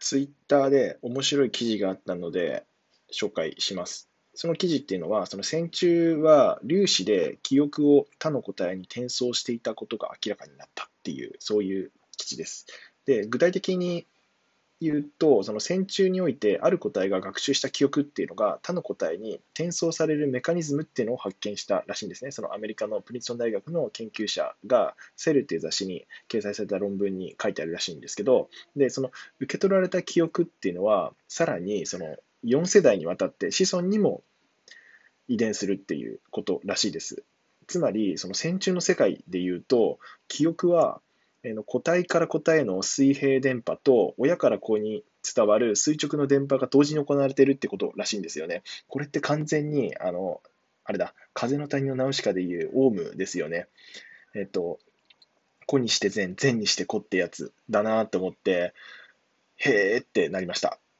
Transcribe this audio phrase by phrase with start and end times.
[0.00, 2.64] ツイッターで面白い記事があったので
[3.12, 4.08] 紹介します。
[4.34, 12.66] その記事っていうのは、その線虫は粒子で記憶を他の個体に転送していたことが明らかになったっていう、そういう記事です。
[13.06, 14.06] で、具体的に
[14.80, 22.30] 言うと、その線虫において、ある個体が学習した記憶っていうのが、他の個体に転送されるメカニズムっていうのを発見したらしいんですね。
[22.30, 34.22] そのアメリカのプリンストン大学の研究者が、セルっていう雑誌に掲載された論文に書いてあるらしいんですけど、で、その受け取られた記憶っていうのは、さらにその4世代にわたって子孫にも
[35.28, 37.22] 遺伝するっていうことらしいです。
[37.66, 41.02] つまり、その線虫の世界で言うと、記憶は
[41.66, 48.62] 個体から個体の水平電波と親から子に伝わる垂直の電波が同時に行われているってことらしいんですよね。
[48.88, 50.40] これって完全に、あの、
[50.84, 53.68] あれだ、風の谷のナウシカでいうオウムですよね。
[54.34, 54.78] えっと、
[55.66, 58.74] 子にして善、善にして子ってやつだなと思って、
[59.56, 60.80] へーってなりました。